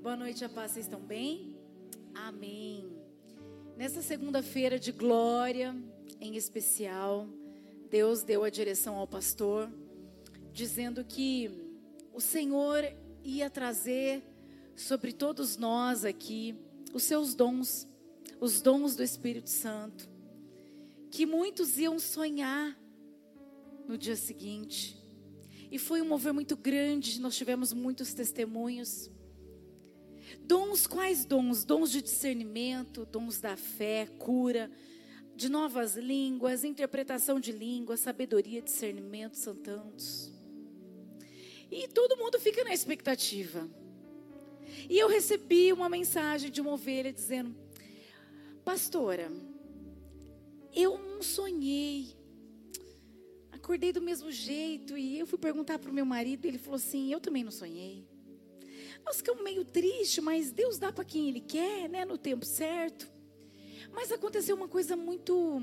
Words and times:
Boa 0.00 0.16
noite, 0.16 0.44
a 0.44 0.48
paz. 0.48 0.72
Vocês 0.72 0.86
estão 0.86 1.00
bem? 1.00 1.56
Amém. 2.14 2.88
Nessa 3.76 4.00
segunda-feira 4.00 4.78
de 4.78 4.92
glória, 4.92 5.74
em 6.20 6.36
especial, 6.36 7.26
Deus 7.90 8.22
deu 8.22 8.44
a 8.44 8.48
direção 8.48 8.94
ao 8.94 9.08
pastor, 9.08 9.68
dizendo 10.52 11.04
que 11.04 11.50
o 12.12 12.20
Senhor 12.20 12.84
ia 13.24 13.50
trazer 13.50 14.22
sobre 14.76 15.12
todos 15.12 15.56
nós 15.56 16.04
aqui 16.04 16.54
os 16.94 17.02
seus 17.02 17.34
dons, 17.34 17.88
os 18.40 18.62
dons 18.62 18.94
do 18.94 19.02
Espírito 19.02 19.50
Santo, 19.50 20.08
que 21.10 21.26
muitos 21.26 21.76
iam 21.76 21.98
sonhar 21.98 22.78
no 23.88 23.98
dia 23.98 24.16
seguinte. 24.16 24.96
E 25.72 25.78
foi 25.78 26.00
um 26.00 26.08
mover 26.08 26.32
muito 26.32 26.56
grande, 26.56 27.20
nós 27.20 27.36
tivemos 27.36 27.72
muitos 27.72 28.14
testemunhos. 28.14 29.10
Dons, 30.40 30.86
quais 30.86 31.24
dons? 31.24 31.64
Dons 31.64 31.90
de 31.90 32.02
discernimento, 32.02 33.06
dons 33.06 33.40
da 33.40 33.56
fé, 33.56 34.06
cura, 34.18 34.70
de 35.34 35.48
novas 35.48 35.94
línguas, 35.96 36.64
interpretação 36.64 37.38
de 37.38 37.52
línguas, 37.52 38.00
sabedoria, 38.00 38.60
discernimento, 38.60 39.36
são 39.36 39.54
tantos. 39.54 40.32
E 41.70 41.86
todo 41.88 42.16
mundo 42.16 42.38
fica 42.40 42.64
na 42.64 42.72
expectativa. 42.72 43.68
E 44.88 44.98
eu 44.98 45.08
recebi 45.08 45.72
uma 45.72 45.88
mensagem 45.88 46.50
de 46.50 46.60
uma 46.60 46.72
ovelha 46.72 47.12
dizendo: 47.12 47.54
Pastora, 48.64 49.30
eu 50.74 50.98
não 50.98 51.22
sonhei. 51.22 52.16
Acordei 53.52 53.92
do 53.92 54.00
mesmo 54.00 54.30
jeito 54.30 54.96
e 54.96 55.18
eu 55.18 55.26
fui 55.26 55.38
perguntar 55.38 55.78
para 55.78 55.90
o 55.90 55.94
meu 55.94 56.06
marido, 56.06 56.46
ele 56.46 56.58
falou 56.58 56.76
assim: 56.76 57.12
Eu 57.12 57.20
também 57.20 57.44
não 57.44 57.50
sonhei. 57.50 58.06
Nós 59.08 59.16
ficamos 59.16 59.42
meio 59.42 59.64
tristes, 59.64 60.22
mas 60.22 60.52
Deus 60.52 60.78
dá 60.78 60.92
para 60.92 61.02
quem 61.02 61.30
Ele 61.30 61.40
quer, 61.40 61.88
né, 61.88 62.04
no 62.04 62.18
tempo 62.18 62.44
certo. 62.44 63.10
Mas 63.90 64.12
aconteceu 64.12 64.54
uma 64.54 64.68
coisa 64.68 64.98
muito, 64.98 65.62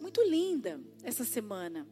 muito 0.00 0.22
linda 0.22 0.80
essa 1.02 1.24
semana. 1.24 1.88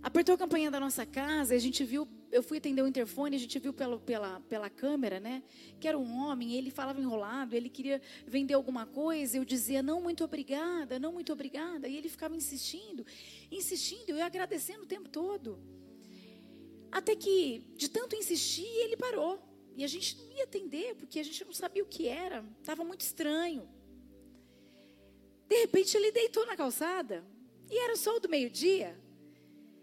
Apertou 0.00 0.36
a 0.36 0.38
campanha 0.38 0.70
da 0.70 0.78
nossa 0.78 1.04
casa, 1.04 1.52
a 1.52 1.58
gente 1.58 1.82
viu, 1.82 2.06
eu 2.30 2.44
fui 2.44 2.58
atender 2.58 2.80
o 2.80 2.86
interfone, 2.86 3.34
a 3.34 3.40
gente 3.40 3.58
viu 3.58 3.72
pela, 3.72 3.98
pela, 3.98 4.38
pela 4.42 4.70
câmera, 4.70 5.18
né? 5.18 5.42
Que 5.80 5.88
era 5.88 5.98
um 5.98 6.24
homem, 6.24 6.54
ele 6.54 6.70
falava 6.70 7.00
enrolado, 7.00 7.56
ele 7.56 7.68
queria 7.68 8.00
vender 8.24 8.54
alguma 8.54 8.86
coisa, 8.86 9.36
eu 9.36 9.44
dizia, 9.44 9.82
não, 9.82 10.00
muito 10.00 10.22
obrigada, 10.22 10.96
não, 10.96 11.12
muito 11.12 11.32
obrigada. 11.32 11.88
E 11.88 11.96
ele 11.96 12.08
ficava 12.08 12.36
insistindo, 12.36 13.04
insistindo, 13.50 14.10
eu 14.10 14.24
agradecendo 14.24 14.84
o 14.84 14.86
tempo 14.86 15.08
todo. 15.08 15.58
Até 16.90 17.14
que, 17.14 17.64
de 17.76 17.88
tanto 17.88 18.16
insistir, 18.16 18.66
ele 18.66 18.96
parou. 18.96 19.40
E 19.76 19.84
a 19.84 19.86
gente 19.86 20.16
não 20.18 20.32
ia 20.32 20.44
atender, 20.44 20.94
porque 20.96 21.20
a 21.20 21.22
gente 21.22 21.44
não 21.44 21.52
sabia 21.52 21.82
o 21.82 21.86
que 21.86 22.08
era, 22.08 22.44
estava 22.60 22.84
muito 22.84 23.02
estranho. 23.02 23.68
De 25.48 25.56
repente, 25.56 25.96
ele 25.96 26.12
deitou 26.12 26.44
na 26.46 26.56
calçada, 26.56 27.24
e 27.70 27.78
era 27.78 27.92
o 27.92 27.96
sol 27.96 28.20
do 28.20 28.28
meio-dia. 28.28 29.00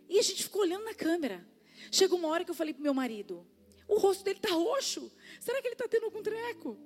E 0.09 0.19
a 0.19 0.22
gente 0.22 0.44
ficou 0.44 0.61
olhando 0.61 0.83
na 0.83 0.94
câmera. 0.94 1.45
Chegou 1.91 2.19
uma 2.19 2.27
hora 2.27 2.44
que 2.44 2.52
eu 2.52 2.55
falei 2.55 2.73
pro 2.73 2.83
meu 2.83 2.94
marido: 2.94 3.45
o 3.88 3.97
rosto 3.97 4.23
dele 4.23 4.39
tá 4.39 4.49
roxo. 4.49 5.11
Será 5.39 5.61
que 5.61 5.67
ele 5.67 5.75
tá 5.75 5.88
tendo 5.88 6.05
algum 6.05 6.21
treco? 6.21 6.77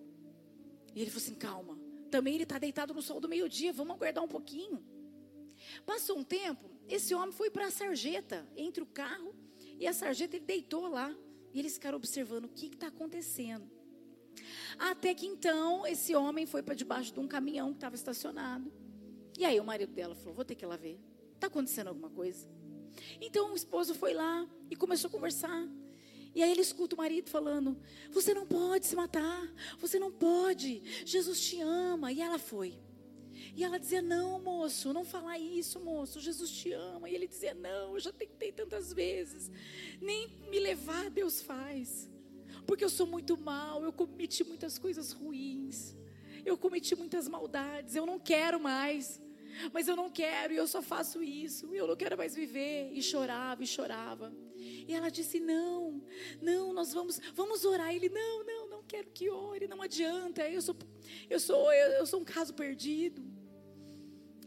E 0.95 1.01
ele 1.01 1.09
falou 1.09 1.23
assim: 1.23 1.35
calma. 1.35 1.79
Também 2.09 2.35
ele 2.35 2.45
tá 2.45 2.59
deitado 2.59 2.93
no 2.93 3.01
sol 3.01 3.19
do 3.19 3.29
meio-dia. 3.29 3.73
Vamos 3.73 3.95
aguardar 3.95 4.23
um 4.23 4.27
pouquinho. 4.27 4.83
Passou 5.85 6.17
um 6.17 6.23
tempo, 6.23 6.69
esse 6.87 7.13
homem 7.13 7.31
foi 7.31 7.49
para 7.49 7.67
a 7.67 7.71
sarjeta, 7.71 8.47
entre 8.55 8.81
o 8.83 8.85
carro 8.85 9.33
e 9.81 9.87
a 9.87 9.93
sarjeta, 9.93 10.35
ele 10.35 10.45
deitou 10.45 10.87
lá. 10.87 11.11
E 11.51 11.59
eles 11.59 11.73
ficaram 11.73 11.97
observando 11.97 12.45
o 12.45 12.49
que 12.49 12.67
está 12.67 12.87
acontecendo. 12.87 13.67
Até 14.77 15.13
que 15.15 15.25
então, 15.25 15.87
esse 15.87 16.15
homem 16.15 16.45
foi 16.45 16.61
para 16.61 16.75
debaixo 16.75 17.11
de 17.11 17.19
um 17.19 17.27
caminhão 17.27 17.71
que 17.71 17.77
estava 17.77 17.95
estacionado. 17.95 18.71
E 19.39 19.43
aí 19.43 19.59
o 19.59 19.63
marido 19.63 19.91
dela 19.91 20.13
falou: 20.13 20.35
Vou 20.35 20.45
ter 20.45 20.53
que 20.53 20.63
ir 20.63 20.67
lá 20.67 20.77
ver. 20.77 20.99
Está 21.33 21.47
acontecendo 21.47 21.87
alguma 21.87 22.11
coisa? 22.11 22.47
Então 23.19 23.51
o 23.51 23.55
esposo 23.55 23.95
foi 23.95 24.13
lá 24.13 24.47
e 24.69 24.75
começou 24.75 25.07
a 25.07 25.11
conversar. 25.11 25.67
E 26.35 26.43
aí 26.43 26.51
ele 26.51 26.61
escuta 26.61 26.93
o 26.93 26.97
marido 26.99 27.27
falando: 27.27 27.75
Você 28.11 28.35
não 28.35 28.45
pode 28.45 28.85
se 28.85 28.95
matar, 28.95 29.51
você 29.79 29.97
não 29.97 30.11
pode, 30.11 30.83
Jesus 31.03 31.41
te 31.41 31.59
ama. 31.59 32.11
E 32.11 32.21
ela 32.21 32.37
foi. 32.37 32.79
E 33.55 33.63
ela 33.63 33.79
dizia: 33.79 34.01
Não, 34.01 34.39
moço, 34.39 34.93
não 34.93 35.03
falar 35.03 35.37
isso, 35.37 35.79
moço, 35.79 36.19
Jesus 36.19 36.51
te 36.51 36.71
ama. 36.71 37.09
E 37.09 37.15
ele 37.15 37.27
dizia: 37.27 37.53
Não, 37.53 37.93
eu 37.93 37.99
já 37.99 38.11
tentei 38.11 38.51
tantas 38.51 38.93
vezes, 38.93 39.51
nem 40.01 40.27
me 40.49 40.59
levar 40.59 41.09
Deus 41.09 41.41
faz, 41.41 42.09
porque 42.65 42.83
eu 42.83 42.89
sou 42.89 43.07
muito 43.07 43.37
mal, 43.37 43.83
eu 43.83 43.91
cometi 43.91 44.43
muitas 44.43 44.77
coisas 44.77 45.11
ruins, 45.11 45.95
eu 46.45 46.57
cometi 46.57 46.95
muitas 46.95 47.27
maldades, 47.27 47.95
eu 47.95 48.05
não 48.05 48.19
quero 48.19 48.59
mais 48.59 49.21
mas 49.71 49.87
eu 49.87 49.95
não 49.95 50.09
quero 50.09 50.53
e 50.53 50.57
eu 50.57 50.67
só 50.67 50.81
faço 50.81 51.21
isso, 51.21 51.73
eu 51.73 51.87
não 51.87 51.95
quero 51.95 52.17
mais 52.17 52.35
viver. 52.35 52.91
E 52.93 53.01
chorava 53.01 53.63
e 53.63 53.67
chorava. 53.67 54.33
E 54.55 54.93
ela 54.93 55.09
disse: 55.09 55.39
Não, 55.39 56.01
não, 56.41 56.73
nós 56.73 56.93
vamos, 56.93 57.19
vamos 57.33 57.65
orar. 57.65 57.93
Ele: 57.93 58.09
Não, 58.09 58.43
não, 58.45 58.69
não 58.69 58.83
quero 58.83 59.09
que 59.09 59.29
ore, 59.29 59.67
não 59.67 59.81
adianta. 59.81 60.47
Eu 60.47 60.61
sou, 60.61 60.75
eu 61.29 61.39
sou, 61.39 61.73
eu, 61.73 61.91
eu 61.93 62.05
sou 62.05 62.21
um 62.21 62.25
caso 62.25 62.53
perdido. 62.53 63.21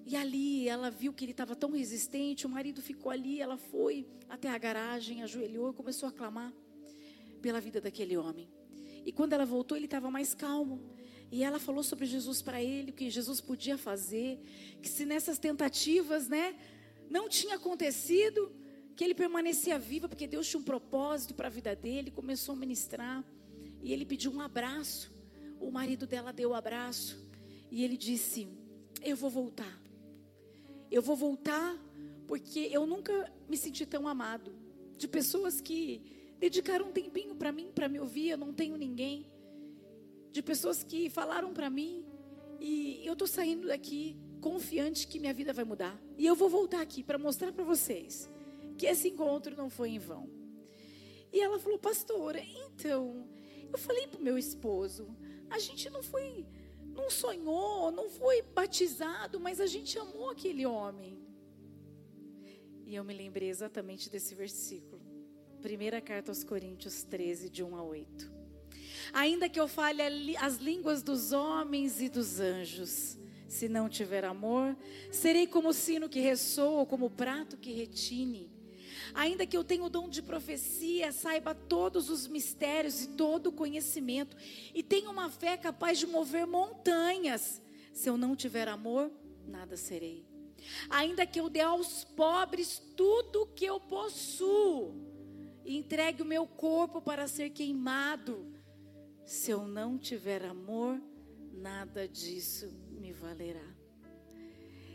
E 0.07 0.17
ali 0.17 0.69
ela 0.69 0.91
viu 0.91 1.13
que 1.13 1.25
ele 1.25 1.33
estava 1.33 1.57
tão 1.57 1.71
resistente. 1.71 2.47
O 2.47 2.49
marido 2.49 2.83
ficou 2.83 3.11
ali. 3.11 3.41
Ela 3.41 3.57
foi 3.57 4.07
até 4.29 4.49
a 4.49 4.59
garagem, 4.59 5.23
ajoelhou 5.23 5.71
e 5.71 5.75
começou 5.75 6.09
a 6.09 6.13
clamar 6.13 6.53
pela 7.41 7.61
vida 7.61 7.81
daquele 7.81 8.17
homem. 8.17 8.49
E 9.05 9.13
quando 9.13 9.33
ela 9.33 9.45
voltou, 9.45 9.77
ele 9.77 9.85
estava 9.87 10.11
mais 10.11 10.35
calmo. 10.35 10.81
E 11.31 11.43
ela 11.43 11.59
falou 11.59 11.83
sobre 11.83 12.07
Jesus 12.07 12.41
para 12.43 12.63
ele, 12.63 12.91
o 12.91 12.95
que 12.95 13.11
Jesus 13.11 13.41
podia 13.41 13.77
fazer, 13.77 14.41
que 14.81 14.89
se 14.89 15.05
nessas 15.05 15.39
tentativas, 15.39 16.29
né, 16.29 16.55
não 17.11 17.29
tinha 17.29 17.57
acontecido, 17.57 18.53
que 18.95 19.03
ele 19.03 19.15
permanecia 19.15 19.79
vivo, 19.79 20.09
porque 20.09 20.27
Deus 20.27 20.49
tinha 20.49 20.61
um 20.61 20.65
propósito 20.65 21.35
para 21.35 21.49
a 21.49 21.51
vida 21.51 21.75
dele, 21.75 22.11
começou 22.11 22.55
a 22.55 22.57
ministrar, 22.57 23.25
e 23.83 23.93
ele 23.93 24.07
pediu 24.07 24.33
um 24.33 24.41
abraço. 24.41 25.13
O 25.61 25.71
marido 25.71 26.07
dela 26.07 26.33
deu 26.33 26.51
o 26.51 26.53
um 26.53 26.55
abraço, 26.55 27.19
e 27.71 27.83
ele 27.83 27.97
disse: 27.97 28.49
Eu 29.03 29.17
vou 29.17 29.29
voltar. 29.31 29.84
Eu 30.91 31.03
vou 31.03 31.17
voltar, 31.17 31.77
porque 32.27 32.69
eu 32.71 32.87
nunca 32.87 33.33
me 33.49 33.57
senti 33.57 33.85
tão 33.87 34.07
amado. 34.07 34.53
De 34.97 35.09
pessoas 35.09 35.61
que 35.61 36.03
dedicaram 36.39 36.89
um 36.89 36.93
tempinho 36.93 37.35
para 37.35 37.51
mim, 37.51 37.71
para 37.75 37.89
me 37.89 37.99
ouvir, 37.99 38.31
eu 38.31 38.39
não 38.39 38.53
tenho 38.53 38.77
ninguém 38.77 39.27
de 40.31 40.43
pessoas 40.43 40.83
que 40.83 41.09
falaram 41.09 41.55
para 41.55 41.71
mim 41.71 42.05
e 42.59 43.01
eu 43.05 43.13
estou 43.13 43.29
saindo 43.29 43.69
daqui 43.69 44.17
confiante 44.41 45.07
que 45.07 45.21
minha 45.21 45.33
vida 45.33 45.53
vai 45.53 45.65
mudar. 45.65 45.97
E 46.19 46.27
eu 46.27 46.35
vou 46.35 46.49
voltar 46.49 46.81
aqui 46.81 47.03
para 47.03 47.17
mostrar 47.17 47.53
para 47.53 47.65
vocês 47.65 48.29
que 48.77 48.85
esse 48.87 49.09
encontro 49.09 49.57
não 49.57 49.71
foi 49.71 49.91
em 49.91 49.99
vão. 49.99 50.29
E 51.33 51.41
ela 51.41 51.59
falou, 51.59 51.79
pastora, 51.79 52.43
então, 52.67 53.29
eu 53.73 53.79
falei 53.79 54.07
para 54.07 54.21
o 54.21 54.23
meu 54.23 54.37
esposo, 54.37 55.09
a 55.49 55.59
gente 55.59 55.89
não 55.89 56.03
foi, 56.03 56.47
não 56.95 57.11
sonhou, 57.11 57.91
não 57.91 58.09
foi 58.09 58.43
batizado, 58.43 59.41
mas 59.41 59.61
a 59.61 59.67
gente 59.67 59.99
amou 59.99 60.31
aquele 60.31 60.65
homem. 60.65 61.19
E 62.87 62.95
eu 62.95 63.05
me 63.05 63.15
lembrei 63.15 63.49
exatamente 63.49 64.09
desse 64.09 64.35
versículo. 64.35 65.03
Primeira 65.61 66.01
carta 66.01 66.31
aos 66.31 66.45
Coríntios 66.45 67.03
13, 67.03 67.51
de 67.51 67.63
1 67.63 67.77
a 67.77 67.83
8. 67.83 68.33
Ainda 69.13 69.49
que 69.49 69.59
eu 69.59 69.67
fale 69.67 70.03
as 70.37 70.57
línguas 70.57 71.03
dos 71.03 71.33
homens 71.33 72.01
e 72.01 72.09
dos 72.09 72.41
anjos, 72.41 73.19
se 73.49 73.69
não 73.69 73.89
tiver 73.89 74.25
amor, 74.25 74.77
serei 75.11 75.47
como 75.47 75.71
o 75.71 75.73
sino 75.73 76.09
que 76.09 76.21
ressoa, 76.21 76.81
ou 76.81 76.87
como 76.87 77.07
o 77.07 77.11
prato 77.11 77.57
que 77.57 77.73
retine. 77.73 78.54
Ainda 79.13 79.47
que 79.47 79.57
eu 79.57 79.65
tenha 79.65 79.85
o 79.85 79.91
dom 79.91 80.09
de 80.09 80.23
profecia, 80.23 81.13
saiba 81.13 81.55
todos 81.55 82.09
os 82.09 82.27
mistérios 82.27 83.03
e 83.03 83.09
todo 83.09 83.49
o 83.49 83.53
conhecimento, 83.53 84.37
e 84.75 84.83
tenha 84.83 85.11
uma 85.11 85.29
fé 85.29 85.57
capaz 85.57 85.99
de 85.99 86.07
mover 86.07 86.47
montanhas, 86.47 87.61
se 87.93 88.09
eu 88.09 88.17
não 88.17 88.35
tiver 88.35 88.69
amor, 88.69 89.11
nada 89.47 89.77
serei. 89.77 90.25
Ainda 90.89 91.27
que 91.27 91.39
eu 91.39 91.51
dê 91.51 91.61
aos 91.61 92.05
pobres 92.05 92.81
tudo 92.97 93.43
o 93.43 93.47
que 93.47 93.67
eu 93.67 93.79
possuo, 93.79 94.95
e 95.65 95.77
entregue 95.77 96.23
o 96.23 96.27
meu 96.27 96.47
corpo 96.47 97.01
para 97.01 97.27
ser 97.27 97.51
queimado, 97.51 98.53
se 99.25 99.51
eu 99.51 99.67
não 99.67 99.99
tiver 99.99 100.45
amor, 100.45 101.01
nada 101.53 102.07
disso 102.07 102.71
me 102.91 103.13
valerá. 103.13 103.75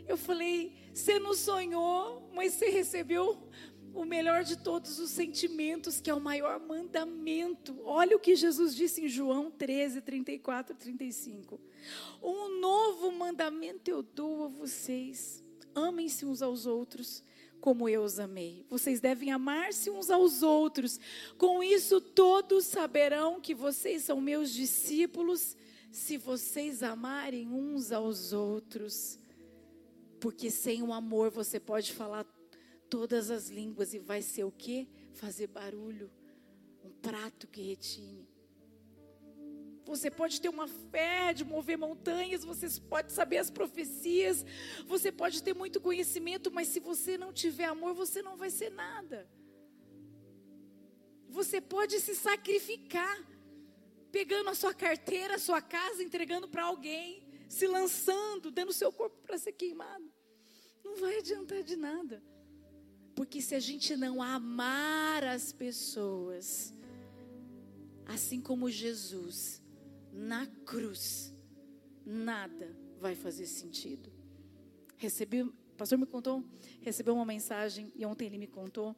Eu 0.06 0.16
falei, 0.16 0.72
você 0.92 1.18
não 1.18 1.34
sonhou, 1.34 2.30
mas 2.34 2.54
você 2.54 2.68
recebeu 2.68 3.48
o 3.94 4.04
melhor 4.04 4.44
de 4.44 4.56
todos 4.56 4.98
os 4.98 5.10
sentimentos, 5.10 6.00
que 6.00 6.10
é 6.10 6.14
o 6.14 6.20
maior 6.20 6.60
mandamento. 6.60 7.76
Olha 7.84 8.16
o 8.16 8.20
que 8.20 8.36
Jesus 8.36 8.74
disse 8.74 9.04
em 9.04 9.08
João 9.08 9.50
13, 9.50 10.00
34 10.00 10.74
e 10.74 10.78
35. 10.78 11.60
Um 12.22 12.60
novo 12.60 13.10
mandamento 13.12 13.90
eu 13.90 14.02
dou 14.02 14.44
a 14.44 14.48
vocês: 14.48 15.42
amem-se 15.74 16.24
uns 16.24 16.42
aos 16.42 16.66
outros, 16.66 17.22
como 17.60 17.88
eu 17.88 18.02
os 18.02 18.18
amei. 18.18 18.64
Vocês 18.68 19.00
devem 19.00 19.30
amar-se 19.30 19.90
uns 19.90 20.10
aos 20.10 20.42
outros. 20.42 20.98
Com 21.36 21.62
isso, 21.62 22.00
todos 22.00 22.66
saberão 22.66 23.40
que 23.40 23.54
vocês 23.54 24.02
são 24.04 24.20
meus 24.20 24.50
discípulos, 24.50 25.56
se 25.90 26.16
vocês 26.16 26.82
amarem 26.82 27.48
uns 27.48 27.92
aos 27.92 28.32
outros. 28.32 29.18
Porque 30.20 30.50
sem 30.50 30.82
o 30.82 30.92
amor 30.92 31.30
você 31.30 31.58
pode 31.58 31.92
falar 31.92 32.26
todas 32.90 33.30
as 33.30 33.48
línguas 33.48 33.94
e 33.94 33.98
vai 33.98 34.20
ser 34.20 34.44
o 34.44 34.50
quê? 34.50 34.88
Fazer 35.12 35.46
barulho. 35.46 36.10
Um 36.84 36.90
prato 36.90 37.46
que 37.46 37.62
retine. 37.62 38.28
Você 39.86 40.10
pode 40.10 40.40
ter 40.40 40.48
uma 40.48 40.68
fé 40.68 41.32
de 41.32 41.44
mover 41.44 41.78
montanhas, 41.78 42.44
você 42.44 42.68
pode 42.80 43.12
saber 43.12 43.38
as 43.38 43.50
profecias, 43.50 44.44
você 44.86 45.10
pode 45.10 45.42
ter 45.42 45.54
muito 45.54 45.80
conhecimento, 45.80 46.50
mas 46.50 46.68
se 46.68 46.78
você 46.78 47.16
não 47.16 47.32
tiver 47.32 47.64
amor, 47.64 47.94
você 47.94 48.22
não 48.22 48.36
vai 48.36 48.50
ser 48.50 48.70
nada. 48.70 49.28
Você 51.28 51.60
pode 51.60 51.98
se 52.00 52.14
sacrificar, 52.14 53.16
pegando 54.12 54.50
a 54.50 54.54
sua 54.54 54.74
carteira, 54.74 55.36
a 55.36 55.38
sua 55.38 55.62
casa, 55.62 56.02
entregando 56.02 56.48
para 56.48 56.64
alguém, 56.64 57.26
se 57.48 57.66
lançando, 57.66 58.50
dando 58.50 58.72
seu 58.72 58.92
corpo 58.92 59.16
para 59.22 59.38
ser 59.38 59.52
queimado. 59.52 60.12
Não 60.84 60.96
vai 60.96 61.18
adiantar 61.18 61.62
de 61.62 61.76
nada. 61.76 62.22
Porque 63.20 63.42
se 63.42 63.54
a 63.54 63.60
gente 63.60 63.94
não 63.98 64.22
amar 64.22 65.24
as 65.24 65.52
pessoas, 65.52 66.72
assim 68.06 68.40
como 68.40 68.70
Jesus, 68.70 69.62
na 70.10 70.46
cruz, 70.64 71.30
nada 72.02 72.74
vai 72.98 73.14
fazer 73.14 73.44
sentido. 73.44 74.10
Recebi, 74.96 75.42
o 75.42 75.52
pastor 75.76 75.98
me 75.98 76.06
contou, 76.06 76.42
recebeu 76.80 77.14
uma 77.14 77.26
mensagem 77.26 77.92
e 77.94 78.06
ontem 78.06 78.24
ele 78.24 78.38
me 78.38 78.46
contou. 78.46 78.96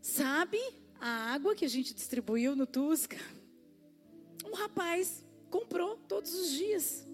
Sabe 0.00 0.58
a 0.98 1.34
água 1.34 1.54
que 1.54 1.66
a 1.66 1.68
gente 1.68 1.92
distribuiu 1.92 2.56
no 2.56 2.66
Tusca? 2.66 3.18
Um 4.46 4.54
rapaz 4.54 5.22
comprou 5.50 5.98
todos 6.08 6.32
os 6.32 6.50
dias. 6.50 7.06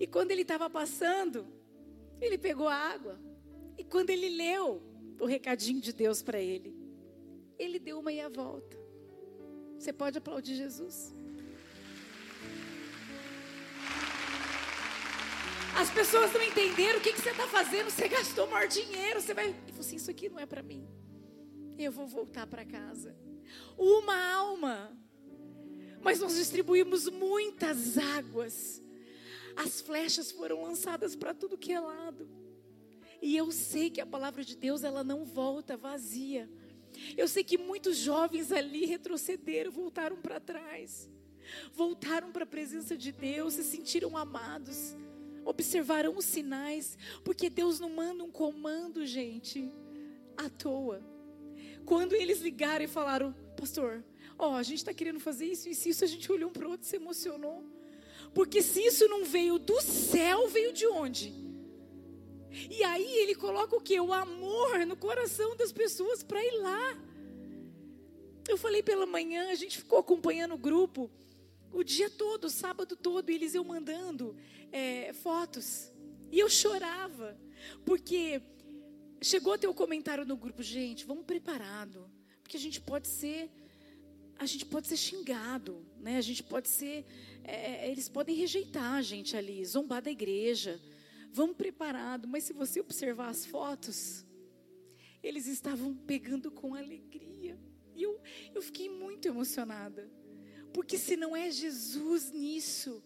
E 0.00 0.04
quando 0.08 0.32
ele 0.32 0.42
estava 0.42 0.68
passando, 0.68 1.46
ele 2.20 2.36
pegou 2.36 2.66
a 2.66 2.74
água. 2.74 3.29
E 3.80 3.84
quando 3.84 4.10
ele 4.10 4.28
leu 4.28 4.82
o 5.18 5.24
recadinho 5.24 5.80
de 5.80 5.90
Deus 5.90 6.20
para 6.20 6.38
ele, 6.38 6.76
ele 7.58 7.78
deu 7.78 7.96
uma 7.96 8.10
meia 8.10 8.28
volta. 8.28 8.76
Você 9.78 9.90
pode 9.90 10.18
aplaudir 10.18 10.54
Jesus. 10.54 11.14
As 15.74 15.90
pessoas 15.90 16.30
não 16.34 16.42
entenderam 16.42 16.98
o 16.98 17.02
que, 17.02 17.14
que 17.14 17.22
você 17.22 17.30
está 17.30 17.46
fazendo. 17.46 17.88
Você 17.88 18.06
gastou 18.06 18.46
maior 18.50 18.68
dinheiro. 18.68 19.18
Você 19.18 19.32
vai. 19.32 19.46
Ele 19.46 19.56
falou 19.68 19.80
assim: 19.80 19.96
Isso 19.96 20.10
aqui 20.10 20.28
não 20.28 20.38
é 20.38 20.44
para 20.44 20.62
mim. 20.62 20.86
Eu 21.78 21.90
vou 21.90 22.06
voltar 22.06 22.46
para 22.46 22.66
casa. 22.66 23.16
Uma 23.78 24.30
alma. 24.34 24.94
Mas 26.02 26.20
nós 26.20 26.36
distribuímos 26.36 27.08
muitas 27.08 27.96
águas. 27.96 28.82
As 29.56 29.80
flechas 29.80 30.30
foram 30.30 30.64
lançadas 30.64 31.16
para 31.16 31.32
tudo 31.32 31.56
que 31.56 31.72
é 31.72 31.80
lado. 31.80 32.39
E 33.22 33.36
eu 33.36 33.52
sei 33.52 33.90
que 33.90 34.00
a 34.00 34.06
palavra 34.06 34.44
de 34.44 34.56
Deus 34.56 34.82
ela 34.82 35.04
não 35.04 35.24
volta 35.24 35.76
vazia. 35.76 36.48
Eu 37.16 37.28
sei 37.28 37.44
que 37.44 37.58
muitos 37.58 37.96
jovens 37.96 38.50
ali 38.50 38.84
retrocederam, 38.84 39.70
voltaram 39.70 40.16
para 40.16 40.40
trás, 40.40 41.08
voltaram 41.72 42.32
para 42.32 42.44
a 42.44 42.46
presença 42.46 42.96
de 42.96 43.12
Deus, 43.12 43.54
se 43.54 43.64
sentiram 43.64 44.16
amados, 44.16 44.96
observaram 45.44 46.16
os 46.16 46.24
sinais, 46.24 46.98
porque 47.24 47.48
Deus 47.48 47.78
não 47.78 47.90
manda 47.90 48.24
um 48.24 48.30
comando, 48.30 49.06
gente, 49.06 49.70
à 50.36 50.48
toa. 50.48 51.02
Quando 51.84 52.14
eles 52.14 52.40
ligaram 52.40 52.84
e 52.84 52.88
falaram, 52.88 53.34
pastor, 53.56 54.04
ó, 54.38 54.56
a 54.56 54.62
gente 54.62 54.78
está 54.78 54.94
querendo 54.94 55.20
fazer 55.20 55.46
isso 55.46 55.68
e 55.68 55.72
isso, 55.72 56.04
a 56.04 56.08
gente 56.08 56.30
olhou 56.30 56.50
um 56.50 56.52
para 56.52 56.66
o 56.66 56.70
outro 56.70 56.86
se 56.86 56.96
emocionou. 56.96 57.64
Porque 58.34 58.62
se 58.62 58.80
isso 58.80 59.08
não 59.08 59.24
veio 59.24 59.58
do 59.58 59.80
céu, 59.80 60.48
veio 60.48 60.72
de 60.72 60.86
onde? 60.86 61.49
E 62.70 62.82
aí 62.82 63.18
ele 63.18 63.34
coloca 63.34 63.76
o 63.76 63.80
que? 63.80 63.98
O 64.00 64.12
amor 64.12 64.86
no 64.86 64.96
coração 64.96 65.56
das 65.56 65.72
pessoas 65.72 66.22
para 66.22 66.42
ir 66.44 66.60
lá. 66.60 66.98
Eu 68.48 68.56
falei 68.56 68.82
pela 68.82 69.06
manhã, 69.06 69.50
a 69.50 69.54
gente 69.54 69.78
ficou 69.78 69.98
acompanhando 69.98 70.54
o 70.54 70.58
grupo 70.58 71.10
o 71.72 71.84
dia 71.84 72.10
todo, 72.10 72.44
o 72.44 72.50
sábado 72.50 72.96
todo, 72.96 73.30
e 73.30 73.34
eles 73.34 73.54
iam 73.54 73.64
mandando 73.64 74.36
é, 74.72 75.12
fotos. 75.12 75.92
E 76.30 76.38
eu 76.38 76.48
chorava, 76.48 77.38
porque 77.84 78.42
chegou 79.20 79.52
a 79.52 79.58
ter 79.58 79.68
o 79.68 79.74
comentário 79.74 80.24
no 80.24 80.36
grupo, 80.36 80.62
gente, 80.62 81.04
vamos 81.04 81.24
preparado, 81.24 82.10
porque 82.42 82.56
a 82.56 82.60
gente 82.60 82.80
pode 82.80 83.08
ser, 83.08 83.50
a 84.38 84.46
gente 84.46 84.66
pode 84.66 84.88
ser 84.88 84.96
xingado, 84.96 85.84
né? 85.98 86.16
A 86.16 86.22
gente 86.22 86.42
pode 86.42 86.68
ser, 86.68 87.04
é, 87.44 87.90
eles 87.90 88.08
podem 88.08 88.34
rejeitar 88.34 88.94
a 88.94 89.02
gente 89.02 89.36
ali, 89.36 89.64
zombar 89.64 90.02
da 90.02 90.10
igreja. 90.10 90.80
Vamos 91.32 91.56
preparado. 91.56 92.26
Mas 92.28 92.44
se 92.44 92.52
você 92.52 92.80
observar 92.80 93.28
as 93.28 93.46
fotos, 93.46 94.24
eles 95.22 95.46
estavam 95.46 95.94
pegando 95.94 96.50
com 96.50 96.74
alegria. 96.74 97.58
E 97.94 98.02
eu, 98.02 98.20
eu 98.54 98.62
fiquei 98.62 98.88
muito 98.88 99.26
emocionada. 99.26 100.10
Porque 100.72 100.96
se 100.96 101.16
não 101.16 101.36
é 101.36 101.50
Jesus 101.50 102.30
nisso, 102.30 103.02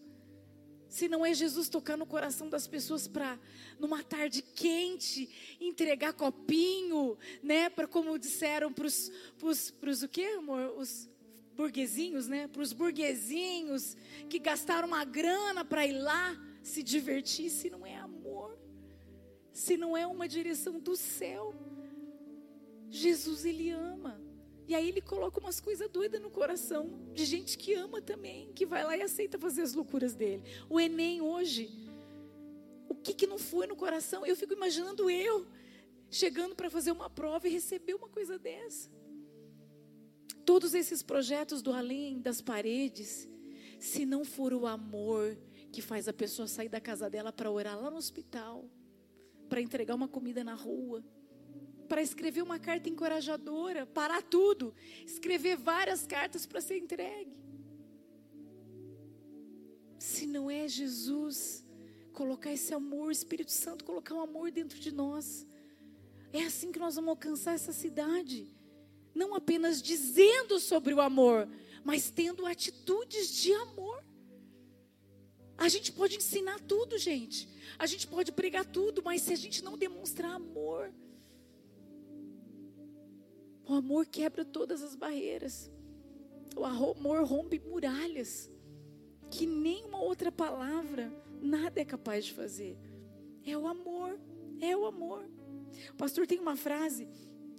se 0.87 1.09
não 1.09 1.25
é 1.25 1.33
Jesus 1.33 1.67
tocar 1.67 1.97
no 1.97 2.05
coração 2.05 2.47
das 2.47 2.67
pessoas 2.67 3.07
para 3.07 3.39
numa 3.79 4.03
tarde 4.03 4.41
quente 4.41 5.57
entregar 5.59 6.13
copinho, 6.13 7.17
né, 7.43 7.69
para 7.69 7.87
como 7.87 8.17
disseram 8.17 8.71
para 8.71 8.85
os 8.85 9.11
o 10.03 10.07
quê, 10.07 10.35
amor, 10.37 10.77
os 10.77 11.09
burguesinhos, 11.55 12.27
né, 12.27 12.47
para 12.47 12.61
os 12.61 12.71
burguesinhos 12.71 13.97
que 14.29 14.39
gastaram 14.39 14.87
uma 14.87 15.03
grana 15.03 15.65
para 15.65 15.85
ir 15.85 15.99
lá 15.99 16.39
se 16.61 16.81
divertir, 16.81 17.49
se 17.49 17.69
não 17.69 17.85
é 17.85 17.97
se 19.55 19.77
não 19.77 19.95
é 19.95 20.05
uma 20.05 20.27
direção 20.27 20.81
do 20.81 20.97
céu. 20.97 21.55
Jesus, 22.89 23.45
Ele 23.45 23.69
ama. 23.69 24.21
E 24.67 24.75
aí 24.75 24.89
Ele 24.89 24.99
coloca 24.99 25.39
umas 25.39 25.61
coisas 25.61 25.89
doidas 25.89 26.21
no 26.21 26.29
coração 26.29 27.09
de 27.13 27.23
gente 27.23 27.57
que 27.57 27.73
ama 27.73 28.01
também, 28.01 28.51
que 28.51 28.65
vai 28.65 28.83
lá 28.83 28.97
e 28.97 29.01
aceita 29.01 29.39
fazer 29.39 29.61
as 29.61 29.73
loucuras 29.73 30.13
dele. 30.13 30.43
O 30.69 30.77
Enem 30.77 31.21
hoje, 31.21 31.69
o 32.89 32.95
que, 32.95 33.13
que 33.13 33.25
não 33.25 33.37
foi 33.37 33.65
no 33.65 33.77
coração? 33.77 34.25
Eu 34.25 34.35
fico 34.35 34.51
imaginando 34.51 35.09
eu 35.09 35.47
chegando 36.11 36.53
para 36.53 36.69
fazer 36.69 36.91
uma 36.91 37.09
prova 37.09 37.47
e 37.47 37.51
receber 37.51 37.93
uma 37.93 38.09
coisa 38.09 38.37
dessa. 38.37 38.89
Todos 40.45 40.73
esses 40.73 41.01
projetos 41.01 41.61
do 41.61 41.71
além 41.71 42.19
das 42.19 42.41
paredes, 42.41 43.25
se 43.79 44.05
não 44.05 44.25
for 44.25 44.53
o 44.53 44.67
amor 44.67 45.37
que 45.71 45.81
faz 45.81 46.09
a 46.09 46.13
pessoa 46.13 46.45
sair 46.45 46.67
da 46.67 46.81
casa 46.81 47.09
dela 47.09 47.31
para 47.31 47.49
orar 47.49 47.81
lá 47.81 47.89
no 47.89 47.97
hospital, 47.97 48.69
para 49.49 49.61
entregar 49.61 49.95
uma 49.95 50.07
comida 50.07 50.43
na 50.43 50.53
rua, 50.53 51.03
para 51.87 52.01
escrever 52.01 52.41
uma 52.41 52.59
carta 52.59 52.89
encorajadora, 52.89 53.85
parar 53.85 54.21
tudo, 54.21 54.73
escrever 55.05 55.55
várias 55.55 56.05
cartas 56.05 56.45
para 56.45 56.61
ser 56.61 56.77
entregue. 56.77 57.35
Se 59.99 60.25
não 60.25 60.49
é 60.49 60.67
Jesus, 60.67 61.65
colocar 62.13 62.51
esse 62.51 62.73
amor, 62.73 63.11
Espírito 63.11 63.51
Santo, 63.51 63.85
colocar 63.85 64.15
um 64.15 64.21
amor 64.21 64.51
dentro 64.51 64.79
de 64.79 64.91
nós. 64.91 65.45
É 66.33 66.43
assim 66.43 66.71
que 66.71 66.79
nós 66.79 66.95
vamos 66.95 67.09
alcançar 67.09 67.53
essa 67.53 67.71
cidade. 67.71 68.51
Não 69.13 69.35
apenas 69.35 69.81
dizendo 69.81 70.59
sobre 70.59 70.93
o 70.93 71.01
amor, 71.01 71.47
mas 71.83 72.09
tendo 72.09 72.45
atitudes 72.45 73.29
de 73.29 73.53
amor. 73.53 73.94
A 75.57 75.69
gente 75.69 75.91
pode 75.91 76.17
ensinar 76.17 76.59
tudo, 76.61 76.97
gente. 76.97 77.47
A 77.79 77.85
gente 77.85 78.07
pode 78.07 78.31
pregar 78.31 78.65
tudo, 78.65 79.01
mas 79.03 79.21
se 79.21 79.33
a 79.33 79.35
gente 79.35 79.63
não 79.63 79.77
demonstrar 79.77 80.33
amor, 80.33 80.93
o 83.67 83.73
amor 83.73 84.05
quebra 84.05 84.45
todas 84.45 84.83
as 84.83 84.95
barreiras. 84.95 85.71
O 86.55 86.63
amor 86.63 87.23
rompe 87.23 87.59
muralhas 87.59 88.49
que 89.29 89.45
nenhuma 89.45 89.99
outra 89.99 90.31
palavra, 90.31 91.11
nada 91.41 91.81
é 91.81 91.85
capaz 91.85 92.25
de 92.25 92.33
fazer. 92.33 92.77
É 93.45 93.57
o 93.57 93.67
amor, 93.67 94.19
é 94.61 94.75
o 94.75 94.85
amor. 94.85 95.25
O 95.91 95.95
pastor 95.95 96.27
tem 96.27 96.39
uma 96.39 96.55
frase 96.55 97.07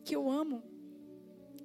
que 0.05 0.15
eu 0.15 0.31
amo, 0.31 0.63